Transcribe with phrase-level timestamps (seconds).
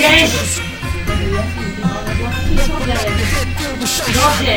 [0.00, 0.30] Zakieś!
[4.14, 4.56] Dobrze!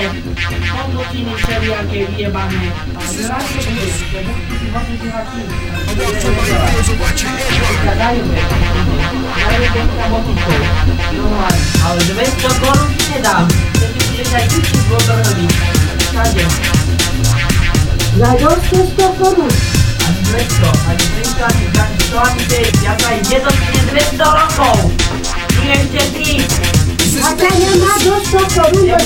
[2.18, 2.54] Jebane.
[3.12, 3.60] Zrazie
[7.86, 8.24] Gadają
[9.36, 10.52] Daję go samotniku.
[11.14, 11.48] No
[11.90, 13.48] ale żeby to korun nie dam.
[13.48, 15.48] To nie będzie tak liczyć, bo to robi.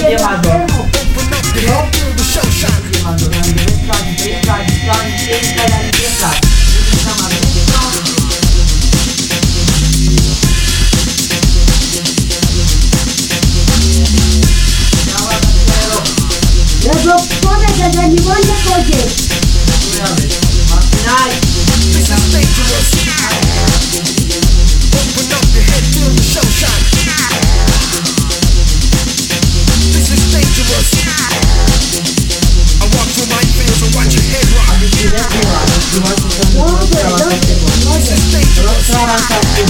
[0.08, 0.14] Bo
[17.42, 19.27] polega, że nie wolno chodzić.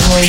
[0.05, 0.27] Ale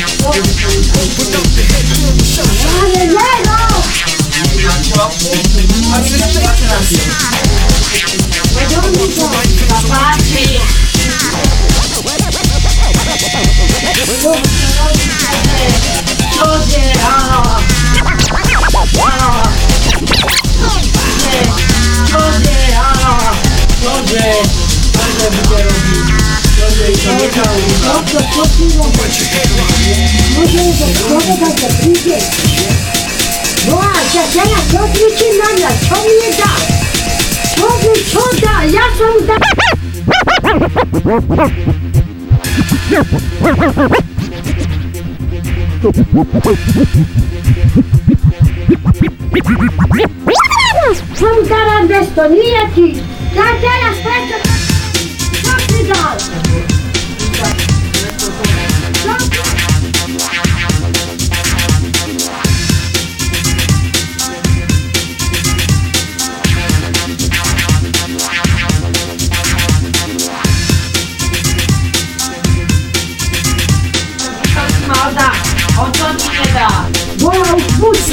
[38.97, 39.33] są da.
[51.15, 53.01] Są teraz bez to nie ci.
[53.35, 54.58] Ja teraz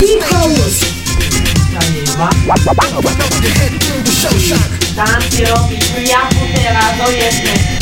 [0.03, 0.75] już!
[1.73, 2.31] Zajeba.
[4.97, 7.77] Tam się robi jaku teraz, jednej.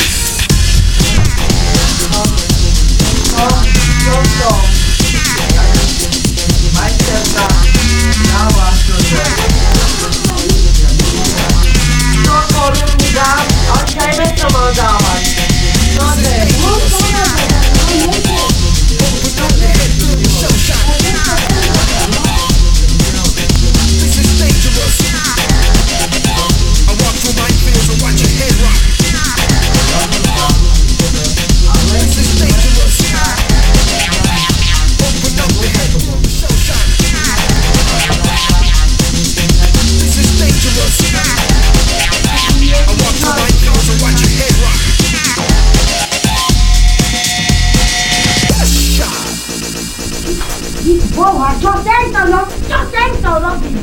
[51.15, 52.53] Boła, co ten to robi?
[52.69, 53.75] Co ten to robi?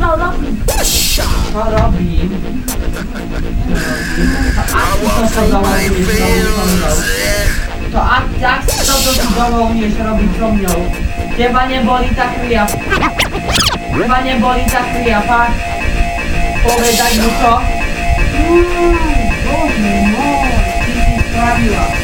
[0.00, 0.46] Co robi?
[1.52, 2.30] co robi?
[5.04, 7.04] To co założyłeś, założył.
[7.92, 10.80] To akcja, co to założyłeś robić ciągnął.
[11.36, 12.66] Chyba nie boli ta kryja.
[14.02, 15.50] Chyba nie boli ta kryja, pak.
[16.64, 17.60] Powiedz mu co?
[19.44, 20.24] Boże, no,
[20.86, 22.03] ty sprawiła.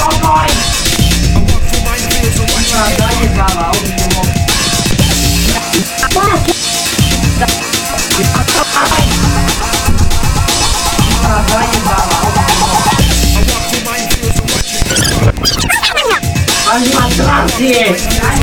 [17.61, 18.40] Yes.